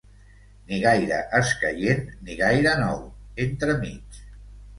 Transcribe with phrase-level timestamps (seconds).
[0.69, 3.05] Ni gaire escaient ni gaire nou,
[3.47, 4.21] entre mig